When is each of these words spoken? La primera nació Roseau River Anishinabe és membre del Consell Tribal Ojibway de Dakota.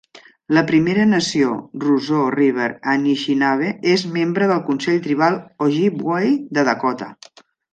La 0.57 0.61
primera 0.69 1.03
nació 1.09 1.51
Roseau 1.83 2.23
River 2.37 2.67
Anishinabe 2.95 3.69
és 3.93 4.07
membre 4.19 4.49
del 4.53 4.65
Consell 4.71 4.99
Tribal 5.07 5.39
Ojibway 5.67 6.37
de 6.59 6.69
Dakota. 6.73 7.13